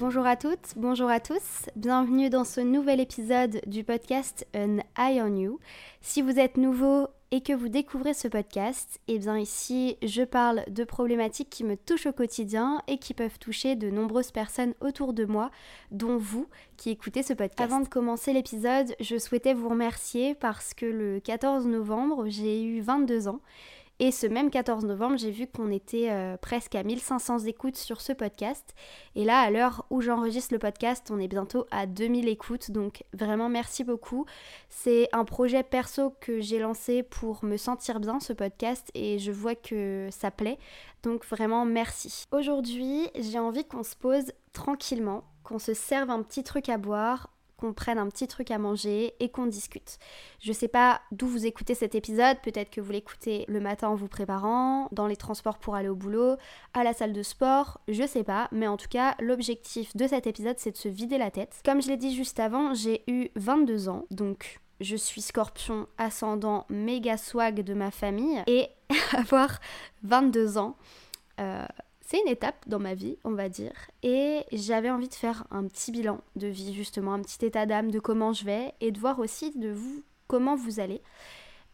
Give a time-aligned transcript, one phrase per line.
[0.00, 5.20] Bonjour à toutes, bonjour à tous, bienvenue dans ce nouvel épisode du podcast An Eye
[5.20, 5.60] on You.
[6.00, 10.64] Si vous êtes nouveau et que vous découvrez ce podcast, eh bien ici je parle
[10.70, 15.12] de problématiques qui me touchent au quotidien et qui peuvent toucher de nombreuses personnes autour
[15.12, 15.50] de moi,
[15.90, 16.48] dont vous
[16.78, 17.60] qui écoutez ce podcast.
[17.60, 22.80] Avant de commencer l'épisode, je souhaitais vous remercier parce que le 14 novembre, j'ai eu
[22.80, 23.40] 22 ans
[24.02, 28.00] et ce même 14 novembre, j'ai vu qu'on était euh, presque à 1500 écoutes sur
[28.00, 28.74] ce podcast.
[29.14, 32.70] Et là, à l'heure où j'enregistre le podcast, on est bientôt à 2000 écoutes.
[32.70, 34.24] Donc vraiment, merci beaucoup.
[34.70, 38.90] C'est un projet perso que j'ai lancé pour me sentir bien, ce podcast.
[38.94, 40.56] Et je vois que ça plaît.
[41.02, 42.24] Donc vraiment, merci.
[42.32, 47.28] Aujourd'hui, j'ai envie qu'on se pose tranquillement, qu'on se serve un petit truc à boire
[47.60, 49.98] qu'on prenne un petit truc à manger et qu'on discute.
[50.40, 53.94] Je sais pas d'où vous écoutez cet épisode, peut-être que vous l'écoutez le matin en
[53.94, 56.36] vous préparant, dans les transports pour aller au boulot,
[56.74, 60.26] à la salle de sport, je sais pas, mais en tout cas, l'objectif de cet
[60.26, 61.60] épisode c'est de se vider la tête.
[61.64, 66.64] Comme je l'ai dit juste avant, j'ai eu 22 ans, donc je suis scorpion ascendant
[66.70, 68.68] méga swag de ma famille et
[69.12, 69.60] avoir
[70.04, 70.76] 22 ans.
[71.38, 71.66] Euh,
[72.10, 73.70] c'est une étape dans ma vie, on va dire,
[74.02, 77.92] et j'avais envie de faire un petit bilan de vie, justement, un petit état d'âme
[77.92, 81.02] de comment je vais et de voir aussi de vous comment vous allez.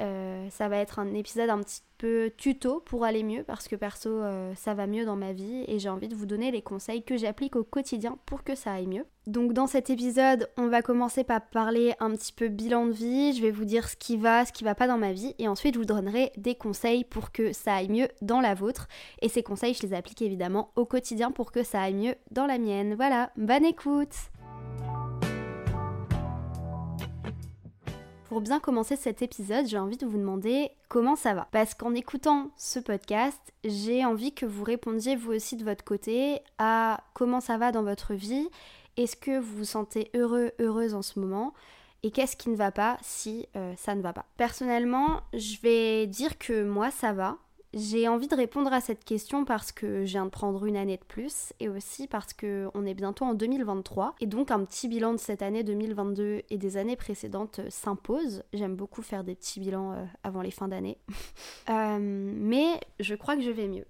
[0.00, 3.76] Euh, ça va être un épisode un petit peu tuto pour aller mieux parce que
[3.76, 6.60] perso euh, ça va mieux dans ma vie et j'ai envie de vous donner les
[6.60, 9.06] conseils que j'applique au quotidien pour que ça aille mieux.
[9.26, 13.32] Donc dans cet épisode on va commencer par parler un petit peu bilan de vie,
[13.32, 15.48] je vais vous dire ce qui va, ce qui va pas dans ma vie et
[15.48, 18.88] ensuite je vous donnerai des conseils pour que ça aille mieux dans la vôtre
[19.22, 22.46] et ces conseils je les applique évidemment au quotidien pour que ça aille mieux dans
[22.46, 22.94] la mienne.
[22.94, 24.14] Voilà, bonne écoute
[28.28, 31.46] Pour bien commencer cet épisode, j'ai envie de vous demander comment ça va.
[31.52, 36.40] Parce qu'en écoutant ce podcast, j'ai envie que vous répondiez vous aussi de votre côté
[36.58, 38.48] à comment ça va dans votre vie.
[38.96, 41.54] Est-ce que vous vous sentez heureux, heureuse en ce moment?
[42.02, 44.26] Et qu'est-ce qui ne va pas si euh, ça ne va pas?
[44.36, 47.38] Personnellement, je vais dire que moi ça va.
[47.74, 50.96] J'ai envie de répondre à cette question parce que je viens de prendre une année
[50.96, 55.12] de plus et aussi parce qu'on est bientôt en 2023 et donc un petit bilan
[55.12, 58.44] de cette année 2022 et des années précédentes s'impose.
[58.52, 60.98] J'aime beaucoup faire des petits bilans euh, avant les fins d'année.
[61.68, 63.86] Euh, mais je crois que je vais mieux.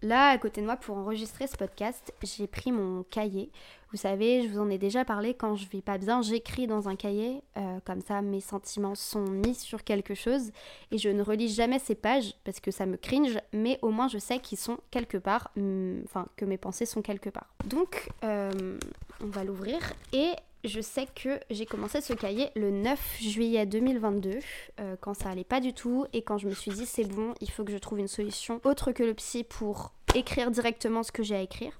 [0.00, 3.50] Là, à côté de moi, pour enregistrer ce podcast, j'ai pris mon cahier
[3.90, 6.88] vous savez, je vous en ai déjà parlé, quand je vais pas bien, j'écris dans
[6.88, 10.50] un cahier, euh, comme ça mes sentiments sont mis sur quelque chose
[10.90, 14.08] et je ne relis jamais ces pages parce que ça me cringe, mais au moins
[14.08, 17.48] je sais qu'ils sont quelque part, mm, enfin que mes pensées sont quelque part.
[17.66, 18.78] Donc, euh,
[19.22, 19.78] on va l'ouvrir
[20.12, 20.32] et
[20.64, 24.40] je sais que j'ai commencé ce cahier le 9 juillet 2022,
[24.80, 27.32] euh, quand ça allait pas du tout et quand je me suis dit c'est bon,
[27.40, 31.12] il faut que je trouve une solution autre que le psy pour écrire directement ce
[31.12, 31.72] que j'ai à écrire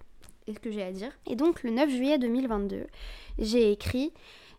[0.55, 1.13] ce que j'ai à dire.
[1.27, 2.87] Et donc le 9 juillet 2022,
[3.39, 4.13] j'ai écrit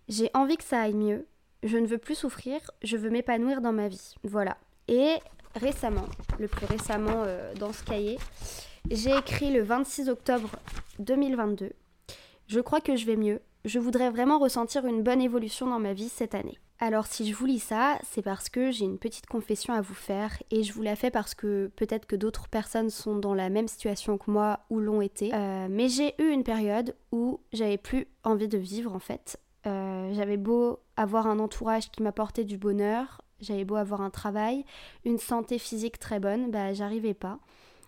[0.07, 1.25] J'ai envie que ça aille mieux,
[1.63, 4.15] je ne veux plus souffrir, je veux m'épanouir dans ma vie.
[4.23, 4.57] Voilà.
[4.87, 5.15] Et
[5.55, 6.07] récemment,
[6.39, 8.17] le plus récemment euh, dans ce cahier,
[8.89, 10.49] j'ai écrit le 26 octobre
[10.99, 11.71] 2022
[12.47, 15.93] Je crois que je vais mieux, je voudrais vraiment ressentir une bonne évolution dans ma
[15.93, 16.57] vie cette année.
[16.81, 19.93] Alors si je vous lis ça, c'est parce que j'ai une petite confession à vous
[19.93, 23.49] faire et je vous la fais parce que peut-être que d'autres personnes sont dans la
[23.49, 25.33] même situation que moi ou l'ont été.
[25.33, 29.41] Euh, mais j'ai eu une période où j'avais plus envie de vivre en fait.
[29.67, 34.63] Euh, j'avais beau avoir un entourage qui m'apportait du bonheur, j'avais beau avoir un travail,
[35.03, 37.39] une santé physique très bonne, bah j'arrivais pas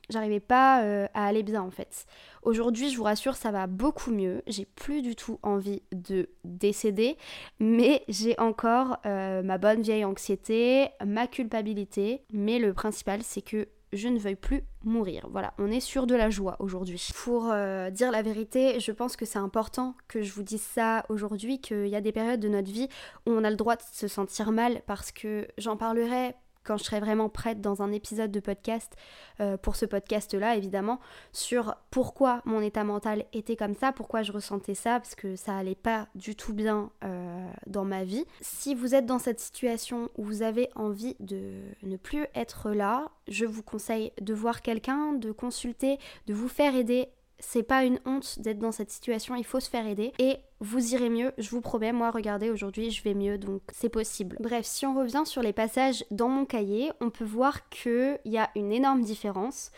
[0.10, 2.06] j'arrivais pas euh, à aller bien en fait.
[2.44, 4.42] Aujourd'hui, je vous rassure, ça va beaucoup mieux.
[4.48, 7.18] J'ai plus du tout envie de décéder,
[7.60, 12.24] mais j'ai encore euh, ma bonne vieille anxiété, ma culpabilité.
[12.34, 15.28] Mais le principal, c'est que je ne veuille plus mourir.
[15.30, 17.10] Voilà, on est sur de la joie aujourd'hui.
[17.16, 21.06] Pour euh, dire la vérité, je pense que c'est important que je vous dise ça
[21.10, 22.88] aujourd'hui, qu'il y a des périodes de notre vie
[23.26, 26.84] où on a le droit de se sentir mal parce que j'en parlerai quand je
[26.84, 28.96] serai vraiment prête dans un épisode de podcast,
[29.40, 31.00] euh, pour ce podcast-là évidemment,
[31.32, 35.56] sur pourquoi mon état mental était comme ça, pourquoi je ressentais ça, parce que ça
[35.56, 38.26] allait pas du tout bien euh, dans ma vie.
[38.42, 43.10] Si vous êtes dans cette situation où vous avez envie de ne plus être là,
[43.28, 45.98] je vous conseille de voir quelqu'un, de consulter,
[46.28, 47.10] de vous faire aider
[47.42, 50.94] c'est pas une honte d'être dans cette situation, il faut se faire aider et vous
[50.94, 54.38] irez mieux, je vous promets, moi regardez aujourd'hui je vais mieux donc c'est possible.
[54.40, 58.38] Bref, si on revient sur les passages dans mon cahier, on peut voir qu'il y
[58.38, 59.72] a une énorme différence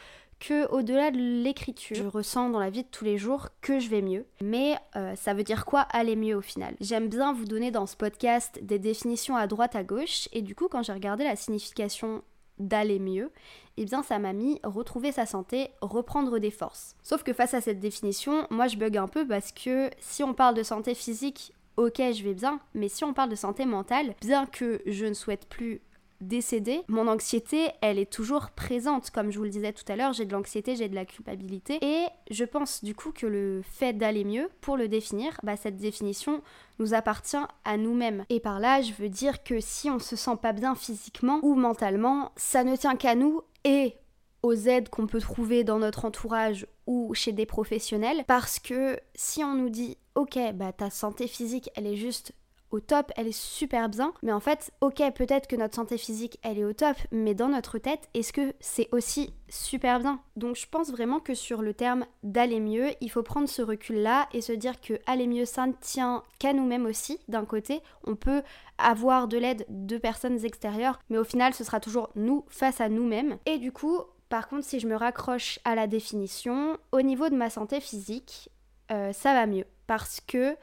[0.43, 3.87] que au-delà de l'écriture, je ressens dans la vie de tous les jours que je
[3.87, 4.25] vais mieux.
[4.41, 6.75] Mais euh, ça veut dire quoi aller mieux au final?
[6.81, 10.53] J'aime bien vous donner dans ce podcast des définitions à droite à gauche et du
[10.53, 12.23] coup quand j'ai regardé la signification
[12.59, 13.31] d'aller mieux,
[13.77, 16.95] eh bien ça m'a mis retrouver sa santé, reprendre des forces.
[17.03, 20.33] Sauf que face à cette définition, moi je bug un peu parce que si on
[20.33, 24.15] parle de santé physique, ok je vais bien, mais si on parle de santé mentale,
[24.21, 25.81] bien que je ne souhaite plus
[26.27, 29.11] décédée, mon anxiété, elle est toujours présente.
[29.11, 31.79] Comme je vous le disais tout à l'heure, j'ai de l'anxiété, j'ai de la culpabilité.
[31.81, 35.77] Et je pense du coup que le fait d'aller mieux, pour le définir, bah, cette
[35.77, 36.41] définition
[36.79, 38.25] nous appartient à nous-mêmes.
[38.29, 41.55] Et par là, je veux dire que si on se sent pas bien physiquement ou
[41.55, 43.95] mentalement, ça ne tient qu'à nous et
[44.43, 49.43] aux aides qu'on peut trouver dans notre entourage ou chez des professionnels parce que si
[49.43, 52.33] on nous dit ok bah ta santé physique elle est juste
[52.73, 54.13] au top, elle est super bien.
[54.23, 57.47] Mais en fait, ok, peut-être que notre santé physique, elle est au top, mais dans
[57.47, 60.19] notre tête, est-ce que c'est aussi super bien?
[60.35, 64.27] Donc je pense vraiment que sur le terme d'aller mieux, il faut prendre ce recul-là
[64.33, 67.19] et se dire que aller mieux, ça ne tient qu'à nous-mêmes aussi.
[67.27, 68.41] D'un côté, on peut
[68.79, 72.89] avoir de l'aide de personnes extérieures, mais au final, ce sera toujours nous face à
[72.89, 73.37] nous-mêmes.
[73.45, 73.99] Et du coup,
[74.29, 78.49] par contre, si je me raccroche à la définition, au niveau de ma santé physique,
[78.91, 79.65] euh, ça va mieux.
[79.85, 80.55] Parce que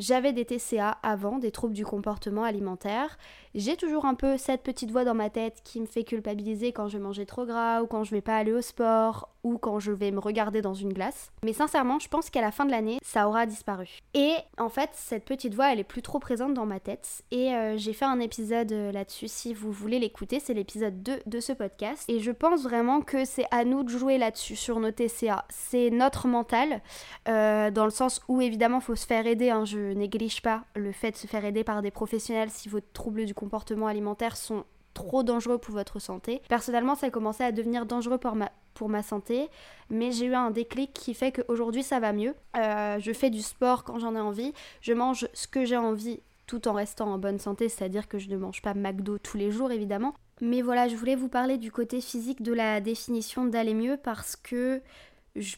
[0.00, 3.18] j'avais des TCA avant, des troubles du comportement alimentaire.
[3.54, 6.88] J'ai toujours un peu cette petite voix dans ma tête qui me fait culpabiliser quand
[6.88, 9.92] je manger trop gras ou quand je vais pas aller au sport ou quand je
[9.92, 11.32] vais me regarder dans une glace.
[11.42, 13.88] Mais sincèrement, je pense qu'à la fin de l'année, ça aura disparu.
[14.14, 17.22] Et en fait, cette petite voix, elle est plus trop présente dans ma tête.
[17.30, 20.40] Et euh, j'ai fait un épisode euh, là-dessus si vous voulez l'écouter.
[20.40, 22.04] C'est l'épisode 2 de ce podcast.
[22.08, 25.44] Et je pense vraiment que c'est à nous de jouer là-dessus, sur nos TCA.
[25.48, 26.82] C'est notre mental,
[27.28, 29.50] euh, dans le sens où évidemment, faut se faire aider.
[29.50, 29.64] Hein.
[29.64, 33.24] Je néglige pas le fait de se faire aider par des professionnels si vos troubles
[33.24, 34.64] du comportement alimentaire sont
[34.94, 36.42] trop dangereux pour votre santé.
[36.48, 39.48] Personnellement, ça a commencé à devenir dangereux pour ma, santé,
[39.88, 42.34] mais j'ai eu un déclic qui fait qu'aujourd'hui ça va mieux.
[42.56, 46.20] Euh, je fais du sport quand j'en ai envie, je mange ce que j'ai envie
[46.46, 49.50] tout en restant en bonne santé, c'est-à-dire que je ne mange pas McDo tous les
[49.50, 50.14] jours évidemment.
[50.40, 54.36] Mais voilà, je voulais vous parler du côté physique de la définition d'aller mieux parce
[54.36, 54.80] que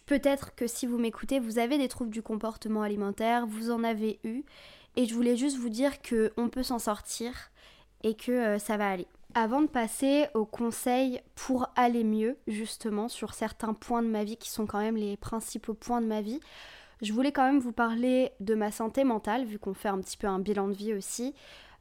[0.06, 4.18] peut-être que si vous m'écoutez, vous avez des troubles du comportement alimentaire, vous en avez
[4.24, 4.42] eu,
[4.96, 7.50] et je voulais juste vous dire que on peut s'en sortir
[8.02, 9.06] et que euh, ça va aller.
[9.34, 14.36] Avant de passer aux conseils pour aller mieux, justement, sur certains points de ma vie
[14.36, 16.40] qui sont quand même les principaux points de ma vie,
[17.00, 20.18] je voulais quand même vous parler de ma santé mentale, vu qu'on fait un petit
[20.18, 21.34] peu un bilan de vie aussi.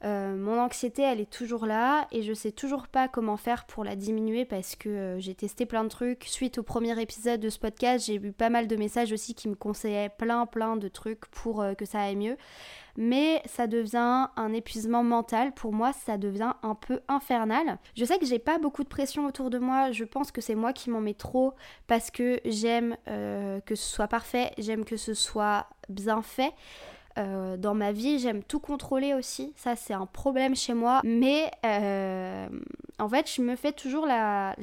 [0.04, 3.84] Euh, mon anxiété, elle est toujours là et je sais toujours pas comment faire pour
[3.84, 6.24] la diminuer parce que euh, j'ai testé plein de trucs.
[6.24, 9.48] Suite au premier épisode de ce podcast, j'ai eu pas mal de messages aussi qui
[9.48, 12.38] me conseillaient plein plein de trucs pour euh, que ça aille mieux.
[12.98, 15.54] Mais ça devient un épuisement mental.
[15.54, 17.78] Pour moi, ça devient un peu infernal.
[17.96, 19.92] Je sais que j'ai pas beaucoup de pression autour de moi.
[19.92, 21.54] Je pense que c'est moi qui m'en mets trop
[21.88, 26.52] parce que j'aime que ce soit parfait, j'aime que ce soit bien fait.
[27.18, 29.54] Euh, dans ma vie, j'aime tout contrôler aussi.
[29.56, 31.02] Ça, c'est un problème chez moi.
[31.04, 32.48] Mais euh,
[33.00, 34.54] en fait, je me fais toujours la,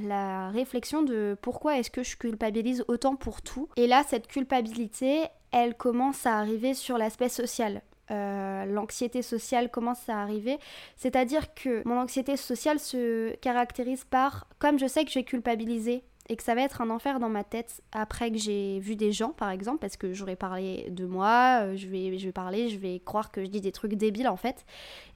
[0.51, 3.69] réflexion de pourquoi est-ce que je culpabilise autant pour tout.
[3.77, 7.83] Et là, cette culpabilité, elle commence à arriver sur l'aspect social.
[8.11, 10.59] Euh, l'anxiété sociale commence à arriver.
[10.97, 16.03] C'est-à-dire que mon anxiété sociale se caractérise par, comme je sais que je vais culpabiliser
[16.29, 19.13] et que ça va être un enfer dans ma tête après que j'ai vu des
[19.13, 22.69] gens par exemple parce que j'aurais parlé de moi, euh, je vais, je vais parler,
[22.69, 24.67] je vais croire que je dis des trucs débiles en fait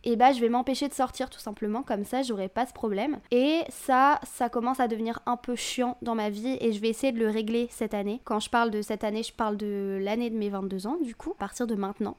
[0.04, 3.18] et bah je vais m'empêcher de sortir tout simplement comme ça j'aurai pas ce problème.
[3.30, 6.88] Et ça ça commence à devenir un peu chiant dans ma vie et je vais
[6.88, 8.20] essayer de le régler cette année.
[8.24, 11.14] Quand je parle de cette année je parle de l'année de mes 22 ans du
[11.14, 12.16] coup à partir de maintenant.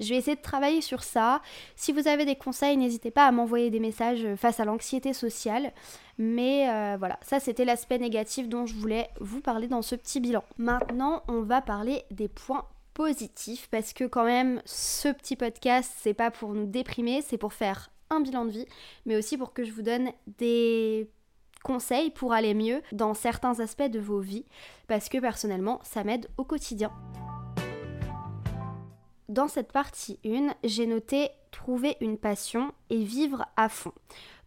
[0.00, 1.40] Je vais essayer de travailler sur ça.
[1.76, 5.72] Si vous avez des conseils n'hésitez pas à m'envoyer des messages face à l'anxiété sociale.
[6.16, 10.20] Mais euh, voilà ça c'était l'aspect négatif dont je voulais vous parler dans ce petit
[10.20, 10.44] bilan.
[10.58, 16.14] Maintenant on va parler des points positif parce que quand même ce petit podcast c'est
[16.14, 18.66] pas pour nous déprimer, c'est pour faire un bilan de vie,
[19.04, 21.10] mais aussi pour que je vous donne des
[21.62, 24.44] conseils pour aller mieux dans certains aspects de vos vies
[24.86, 26.92] parce que personnellement ça m'aide au quotidien.
[29.28, 33.92] Dans cette partie 1, j'ai noté trouver une passion et vivre à fond.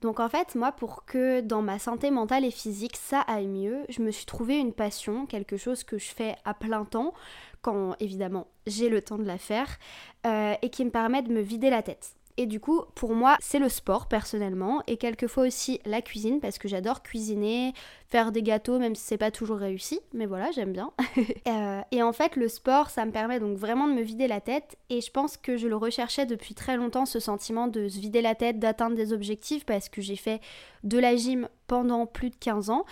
[0.02, 3.86] Donc en fait, moi, pour que dans ma santé mentale et physique, ça aille mieux,
[3.90, 7.14] je me suis trouvé une passion, quelque chose que je fais à plein temps,
[7.62, 9.78] quand évidemment j'ai le temps de la faire,
[10.26, 12.14] euh, et qui me permet de me vider la tête.
[12.38, 14.84] Et du coup, pour moi, c'est le sport personnellement.
[14.86, 17.74] Et quelquefois aussi la cuisine parce que j'adore cuisiner,
[18.08, 20.92] faire des gâteaux même si c'est pas toujours réussi, mais voilà, j'aime bien.
[21.48, 24.42] Euh, et en fait, le sport, ça me permet donc vraiment de me vider la
[24.42, 24.78] tête.
[24.90, 28.22] Et je pense que je le recherchais depuis très longtemps ce sentiment de se vider
[28.22, 30.42] la tête, d'atteindre des objectifs parce que j'ai fait
[30.84, 32.86] de la gym pendant plus de 15 ans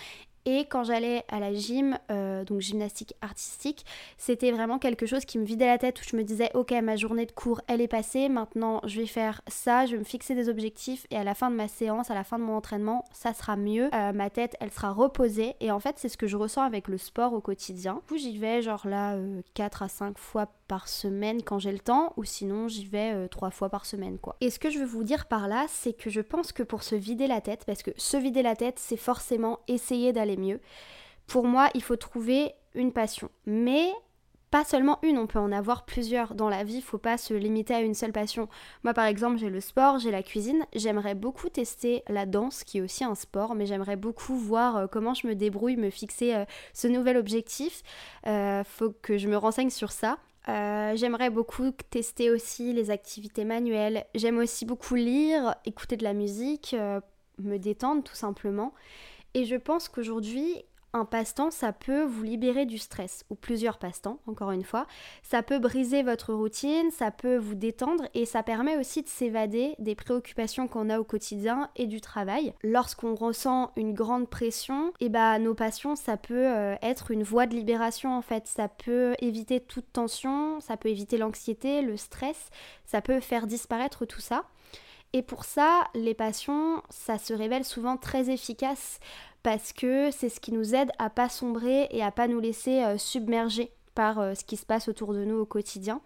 [0.48, 3.84] Et quand j'allais à la gym, euh, donc gymnastique artistique,
[4.20, 6.96] c'était vraiment quelque chose qui me vidait la tête où je me disais ok ma
[6.96, 10.36] journée de cours elle est passée, maintenant je vais faire ça, je vais me fixer
[10.36, 13.06] des objectifs et à la fin de ma séance, à la fin de mon entraînement,
[13.12, 16.28] ça sera mieux, euh, ma tête elle sera reposée et en fait c'est ce que
[16.28, 17.96] je ressens avec le sport au quotidien.
[17.96, 19.18] Du coup j'y vais genre là
[19.56, 23.28] 4 euh, à 5 fois par semaine quand j'ai le temps ou sinon j'y vais
[23.30, 24.36] 3 fois par semaine quoi.
[24.42, 26.84] Et ce que je veux vous dire par là c'est que je pense que pour
[26.84, 30.60] se vider la tête, parce que se vider la tête c'est forcément essayer d'aller mieux.
[31.28, 33.30] Pour moi, il faut trouver une passion.
[33.46, 33.92] Mais
[34.52, 37.34] pas seulement une, on peut en avoir plusieurs dans la vie, il faut pas se
[37.34, 38.48] limiter à une seule passion.
[38.84, 42.78] Moi par exemple, j'ai le sport, j'ai la cuisine, j'aimerais beaucoup tester la danse qui
[42.78, 46.36] est aussi un sport, mais j'aimerais beaucoup voir euh, comment je me débrouille, me fixer
[46.36, 47.82] euh, ce nouvel objectif.
[48.28, 50.20] Euh, faut que je me renseigne sur ça.
[50.48, 54.06] J'aimerais beaucoup tester aussi les activités manuelles.
[54.16, 56.76] J'aime aussi beaucoup lire, écouter de la musique,
[57.40, 58.74] me détendre tout simplement.
[59.34, 60.64] Et je pense qu'aujourd'hui,
[60.96, 64.88] un passe-temps, ça peut vous libérer du stress, ou plusieurs passe-temps, encore une fois.
[65.24, 69.76] Ça peut briser votre routine, ça peut vous détendre, et ça permet aussi de s'évader
[69.78, 72.54] des préoccupations qu'on a au quotidien et du travail.
[72.64, 77.24] Lorsqu'on ressent une grande pression, et eh bah nos passions, ça peut euh, être une
[77.24, 78.48] voie de libération en fait.
[78.48, 82.50] Ça peut éviter toute tension, ça peut éviter l'anxiété, le stress,
[82.86, 84.46] ça peut faire disparaître tout ça.
[85.14, 89.00] Et pour ça, les passions, ça se révèle souvent très efficace
[89.46, 92.82] parce que c'est ce qui nous aide à pas sombrer et à pas nous laisser
[92.84, 96.02] euh, submerger par euh, ce qui se passe autour de nous au quotidien.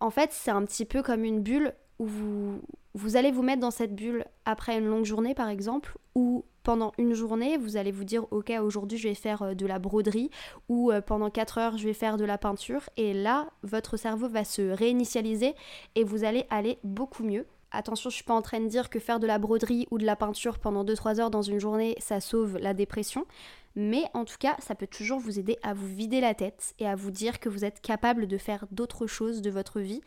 [0.00, 2.60] En fait, c'est un petit peu comme une bulle où vous,
[2.94, 6.90] vous allez vous mettre dans cette bulle après une longue journée par exemple, ou pendant
[6.98, 10.30] une journée, vous allez vous dire ok aujourd'hui je vais faire euh, de la broderie
[10.68, 14.42] ou pendant 4 heures je vais faire de la peinture et là votre cerveau va
[14.42, 15.54] se réinitialiser
[15.94, 18.98] et vous allez aller beaucoup mieux Attention, je suis pas en train de dire que
[18.98, 22.20] faire de la broderie ou de la peinture pendant 2-3 heures dans une journée, ça
[22.20, 23.26] sauve la dépression.
[23.74, 26.86] Mais en tout cas, ça peut toujours vous aider à vous vider la tête et
[26.86, 30.00] à vous dire que vous êtes capable de faire d'autres choses de votre vie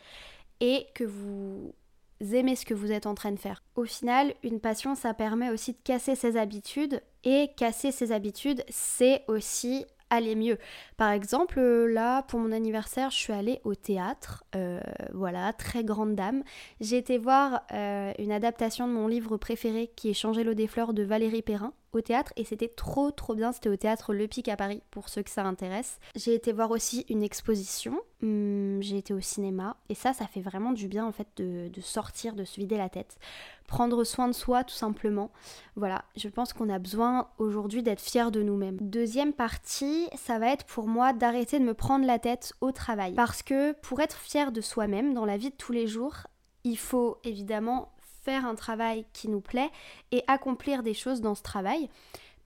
[0.61, 1.73] et que vous
[2.21, 3.61] aimez ce que vous êtes en train de faire.
[3.75, 8.63] Au final, une passion, ça permet aussi de casser ses habitudes et casser ses habitudes,
[8.69, 10.57] c'est aussi aller mieux.
[10.97, 14.43] Par exemple, euh, là, pour mon anniversaire, je suis allée au théâtre.
[14.55, 14.79] Euh,
[15.13, 16.43] voilà, très grande dame.
[16.79, 20.67] J'ai été voir euh, une adaptation de mon livre préféré qui est Changer l'eau des
[20.67, 23.51] fleurs de Valérie Perrin au théâtre et c'était trop trop bien.
[23.51, 25.99] C'était au théâtre Le Pic à Paris pour ceux que ça intéresse.
[26.15, 27.99] J'ai été voir aussi une exposition.
[28.23, 31.81] Hum, j'ai été au cinéma et ça, ça fait vraiment du bien en fait de
[31.81, 33.17] sortir, de se vider la tête.
[33.67, 35.29] Prendre soin de soi tout simplement.
[35.75, 38.77] Voilà, je pense qu'on a besoin aujourd'hui d'être fier de nous-mêmes.
[38.81, 43.13] Deuxième partie, ça va être pour moi d'arrêter de me prendre la tête au travail.
[43.13, 46.27] Parce que pour être fier de soi-même dans la vie de tous les jours,
[46.63, 47.91] il faut évidemment
[48.23, 49.69] faire un travail qui nous plaît
[50.11, 51.89] et accomplir des choses dans ce travail.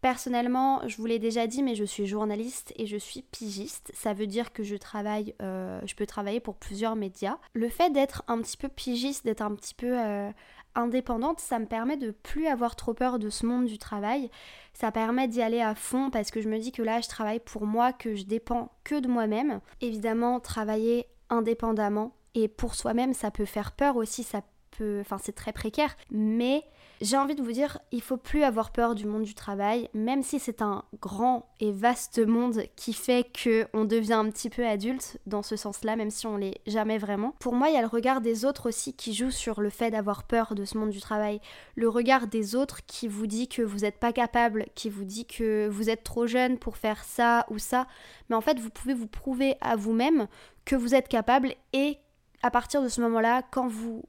[0.02, 3.92] Personnellement, je vous l'ai déjà dit, mais je suis journaliste et je suis pigiste.
[3.94, 7.38] Ça veut dire que je travaille, euh, je peux travailler pour plusieurs médias.
[7.54, 10.32] Le fait d'être un petit peu pigiste, d'être un petit peu euh,
[10.76, 14.30] indépendante, ça me permet de plus avoir trop peur de ce monde du travail.
[14.74, 17.40] Ça permet d'y aller à fond parce que je me dis que là, je travaille
[17.40, 19.60] pour moi, que je dépends que de moi-même.
[19.82, 24.42] Évidemment, travailler indépendamment et pour soi-même, ça peut faire peur aussi, ça
[24.80, 26.64] enfin c'est très précaire, mais
[27.02, 30.22] j'ai envie de vous dire, il faut plus avoir peur du monde du travail, même
[30.22, 34.68] si c'est un grand et vaste monde qui fait que on devient un petit peu
[34.68, 37.34] adulte dans ce sens-là, même si on l'est jamais vraiment.
[37.40, 39.90] Pour moi, il y a le regard des autres aussi qui joue sur le fait
[39.90, 41.42] d'avoir peur de ce monde du travail.
[41.76, 45.26] Le regard des autres qui vous dit que vous n'êtes pas capable, qui vous dit
[45.26, 47.88] que vous êtes trop jeune pour faire ça ou ça,
[48.30, 50.28] mais en fait, vous pouvez vous prouver à vous-même
[50.66, 51.98] que vous êtes capable et
[52.44, 54.04] à partir de ce moment-là, quand vous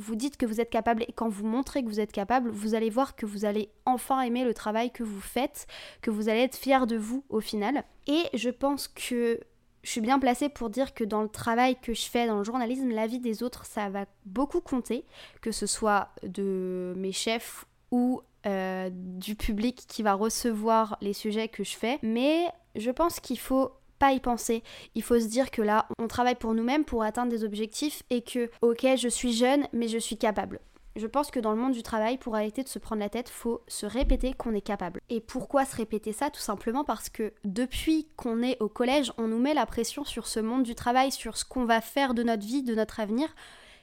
[0.00, 2.74] vous dites que vous êtes capable et quand vous montrez que vous êtes capable, vous
[2.74, 5.66] allez voir que vous allez enfin aimer le travail que vous faites,
[6.02, 7.84] que vous allez être fier de vous au final.
[8.06, 9.38] Et je pense que
[9.82, 12.44] je suis bien placée pour dire que dans le travail que je fais dans le
[12.44, 15.04] journalisme, la vie des autres, ça va beaucoup compter,
[15.40, 21.48] que ce soit de mes chefs ou euh, du public qui va recevoir les sujets
[21.48, 21.98] que je fais.
[22.02, 24.64] Mais je pense qu'il faut pas y penser.
[24.96, 28.22] Il faut se dire que là, on travaille pour nous-mêmes pour atteindre des objectifs et
[28.22, 30.58] que, ok, je suis jeune, mais je suis capable.
[30.96, 33.28] Je pense que dans le monde du travail, pour arrêter de se prendre la tête,
[33.28, 35.00] faut se répéter qu'on est capable.
[35.08, 36.30] Et pourquoi se répéter ça?
[36.30, 40.26] Tout simplement parce que depuis qu'on est au collège, on nous met la pression sur
[40.26, 43.28] ce monde du travail, sur ce qu'on va faire de notre vie, de notre avenir.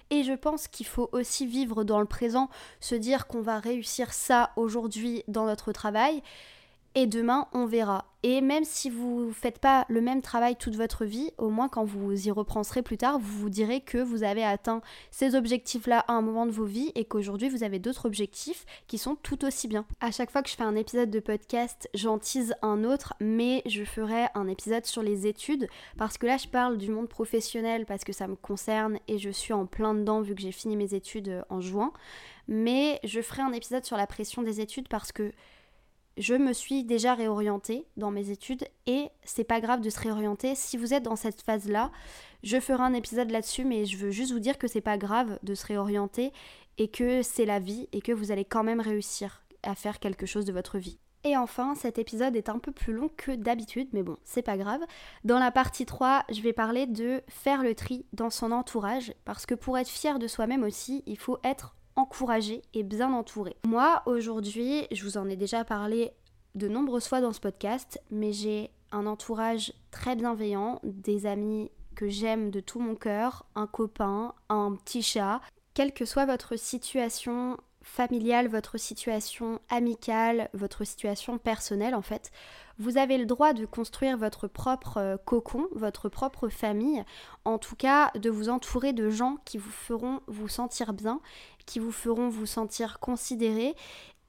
[0.09, 4.13] Et je pense qu'il faut aussi vivre dans le présent, se dire qu'on va réussir
[4.13, 6.21] ça aujourd'hui dans notre travail
[6.97, 8.05] et demain on verra.
[8.23, 11.69] Et même si vous ne faites pas le même travail toute votre vie, au moins
[11.69, 15.99] quand vous y repenserez plus tard, vous vous direz que vous avez atteint ces objectifs-là
[16.07, 19.45] à un moment de vos vies et qu'aujourd'hui vous avez d'autres objectifs qui sont tout
[19.45, 19.85] aussi bien.
[20.01, 23.61] À chaque fois que je fais un épisode de podcast, j'en tease un autre, mais
[23.67, 27.85] je ferai un épisode sur les études parce que là je parle du monde professionnel
[27.85, 30.75] parce que ça me concerne et je suis en plein dedans vu que j'ai fini
[30.75, 31.93] mes études en juin.
[32.47, 35.31] Mais je ferai un épisode sur la pression des études parce que
[36.17, 40.55] je me suis déjà réorientée dans mes études et c'est pas grave de se réorienter.
[40.55, 41.91] Si vous êtes dans cette phase-là,
[42.43, 45.39] je ferai un épisode là-dessus, mais je veux juste vous dire que c'est pas grave
[45.43, 46.31] de se réorienter
[46.77, 50.25] et que c'est la vie et que vous allez quand même réussir à faire quelque
[50.25, 50.99] chose de votre vie.
[51.23, 54.57] Et enfin, cet épisode est un peu plus long que d'habitude, mais bon, c'est pas
[54.57, 54.81] grave.
[55.23, 59.45] Dans la partie 3, je vais parler de faire le tri dans son entourage, parce
[59.45, 63.57] que pour être fier de soi-même aussi, il faut être encouragé et bien entouré.
[63.65, 66.11] Moi, aujourd'hui, je vous en ai déjà parlé
[66.55, 72.07] de nombreuses fois dans ce podcast, mais j'ai un entourage très bienveillant, des amis que
[72.07, 75.41] j'aime de tout mon cœur, un copain, un petit chat.
[75.73, 82.31] Quelle que soit votre situation familiale, votre situation amicale, votre situation personnelle en fait,
[82.79, 87.03] vous avez le droit de construire votre propre euh, cocon, votre propre famille,
[87.45, 91.21] en tout cas de vous entourer de gens qui vous feront vous sentir bien,
[91.65, 93.73] qui vous feront vous sentir considéré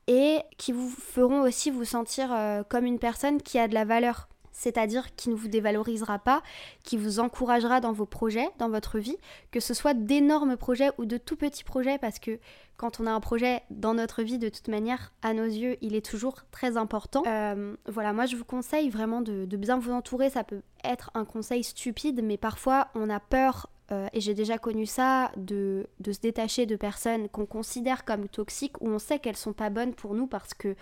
[0.07, 3.85] et qui vous feront aussi vous sentir euh, comme une personne qui a de la
[3.85, 6.43] valeur c'est-à-dire qui ne vous dévalorisera pas,
[6.83, 9.17] qui vous encouragera dans vos projets, dans votre vie,
[9.53, 12.41] que ce soit d'énormes projets ou de tout petits projets, parce que
[12.77, 15.95] quand on a un projet dans notre vie, de toute manière, à nos yeux, il
[15.95, 17.23] est toujours très important.
[17.27, 21.25] Euh, voilà, moi je vous conseille vraiment de, bien vous entourer, ça peut être un
[21.25, 26.21] conseil stupide, mais parfois on a peur euh, et j'ai déjà connu ça, de, se
[26.21, 30.15] détacher de personnes qu'on considère comme toxiques, où on sait qu'elles sont pas bonnes pour
[30.15, 30.75] nous parce que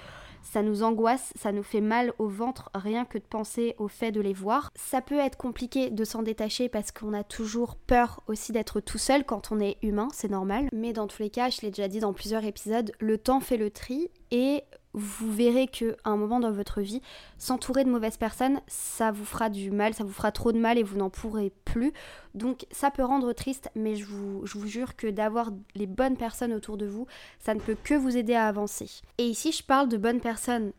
[0.50, 4.12] ça nous angoisse, ça nous fait mal au ventre rien que de penser au fait
[4.12, 4.71] de les voir.
[4.75, 8.99] Ça peut être compliqué de s'en détacher parce qu'on a toujours peur aussi d'être tout
[8.99, 10.69] seul quand on est humain, c'est normal.
[10.73, 13.57] Mais dans tous les cas, je l'ai déjà dit dans plusieurs épisodes, le temps fait
[13.57, 14.62] le tri et
[14.97, 17.03] vous verrez qu'à un moment dans votre vie,
[17.38, 20.79] s'entourer de mauvaises personnes, ça vous fera du mal, ça vous fera trop de mal
[20.79, 21.93] et vous n'en pourrez plus.
[22.35, 26.79] Donc ça peut rendre triste, mais je vous, jure que d'avoir les bonnes personnes autour
[26.79, 27.07] de vous,
[27.38, 28.91] ça ne peut que vous aider à avancer.
[29.19, 30.73] Et ici, je parle de bonnes personnes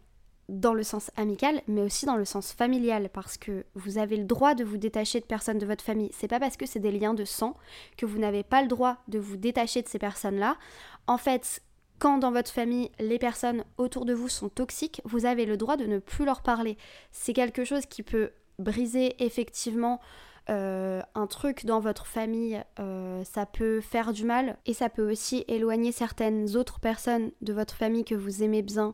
[0.50, 4.24] dans le sens amical, mais aussi dans le sens familial, parce que vous avez le
[4.24, 6.10] droit de vous détacher de personnes de votre famille.
[6.14, 7.56] C'est pas parce que c'est des liens de sang
[7.98, 10.58] que vous n'avez pas le droit de vous détacher de ces personnes-là.
[11.06, 11.62] En fait,
[12.00, 15.78] quand dans votre famille les personnes autour de vous sont toxiques, vous avez le droit
[15.78, 16.78] de ne plus leur parler.
[17.12, 20.00] C'est quelque chose qui peut briser effectivement
[20.50, 25.12] euh, un truc dans votre famille, euh, ça peut faire du mal et ça peut
[25.12, 28.94] aussi éloigner certaines autres personnes de votre famille que vous aimez bien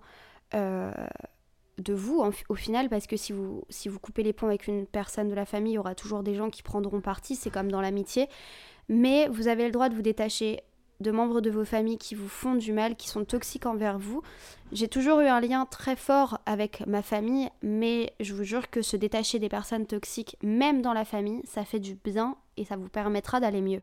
[0.55, 0.91] euh,
[1.77, 4.87] de vous au final parce que si vous, si vous coupez les ponts avec une
[4.87, 7.71] personne de la famille, il y aura toujours des gens qui prendront parti, c'est comme
[7.71, 8.29] dans l'amitié.
[8.89, 10.61] Mais vous avez le droit de vous détacher
[11.03, 14.23] de membres de vos familles qui vous font du mal, qui sont toxiques envers vous.
[14.71, 18.81] J'ai toujours eu un lien très fort avec ma famille, mais je vous jure que
[18.81, 22.75] se détacher des personnes toxiques, même dans la famille, ça fait du bien et ça
[22.75, 23.81] vous permettra d'aller mieux.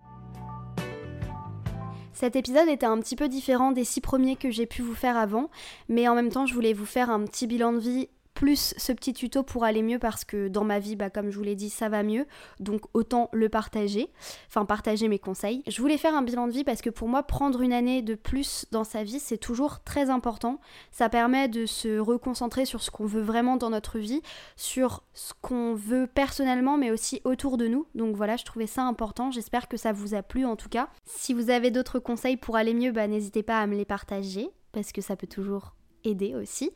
[2.13, 5.17] Cet épisode était un petit peu différent des six premiers que j'ai pu vous faire
[5.17, 5.49] avant,
[5.89, 8.09] mais en même temps je voulais vous faire un petit bilan de vie
[8.40, 11.37] plus ce petit tuto pour aller mieux parce que dans ma vie, bah, comme je
[11.37, 12.24] vous l'ai dit, ça va mieux.
[12.59, 14.11] Donc autant le partager,
[14.48, 15.62] enfin partager mes conseils.
[15.66, 18.14] Je voulais faire un bilan de vie parce que pour moi, prendre une année de
[18.14, 20.59] plus dans sa vie, c'est toujours très important.
[20.90, 24.22] Ça permet de se reconcentrer sur ce qu'on veut vraiment dans notre vie,
[24.57, 27.87] sur ce qu'on veut personnellement, mais aussi autour de nous.
[27.94, 29.31] Donc voilà, je trouvais ça important.
[29.31, 30.88] J'espère que ça vous a plu en tout cas.
[31.05, 34.48] Si vous avez d'autres conseils pour aller mieux, bah, n'hésitez pas à me les partager
[34.72, 35.74] parce que ça peut toujours
[36.05, 36.71] aider aussi.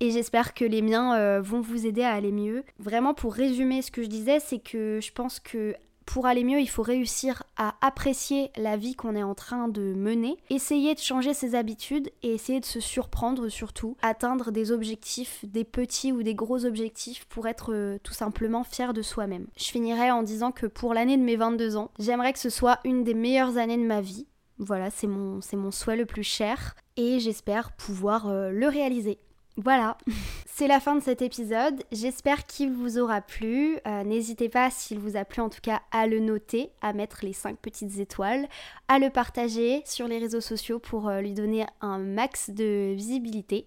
[0.00, 2.64] Et j'espère que les miens euh, vont vous aider à aller mieux.
[2.78, 5.74] Vraiment, pour résumer ce que je disais, c'est que je pense que
[6.08, 9.92] pour aller mieux, il faut réussir à apprécier la vie qu'on est en train de
[9.92, 15.44] mener, essayer de changer ses habitudes et essayer de se surprendre surtout, atteindre des objectifs,
[15.44, 19.48] des petits ou des gros objectifs pour être euh, tout simplement fier de soi-même.
[19.58, 22.78] Je finirai en disant que pour l'année de mes 22 ans, j'aimerais que ce soit
[22.84, 24.26] une des meilleures années de ma vie.
[24.58, 29.18] Voilà, c'est mon, c'est mon souhait le plus cher et j'espère pouvoir euh, le réaliser.
[29.56, 29.98] Voilà,
[30.46, 31.82] c'est la fin de cet épisode.
[31.90, 33.78] J'espère qu'il vous aura plu.
[33.86, 37.18] Euh, n'hésitez pas, s'il vous a plu en tout cas, à le noter, à mettre
[37.22, 38.48] les 5 petites étoiles,
[38.88, 43.66] à le partager sur les réseaux sociaux pour euh, lui donner un max de visibilité.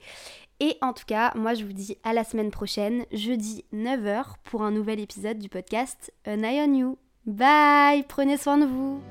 [0.60, 4.62] Et en tout cas, moi je vous dis à la semaine prochaine, jeudi 9h, pour
[4.62, 6.98] un nouvel épisode du podcast An Eye on You.
[7.26, 9.02] Bye, prenez soin de vous.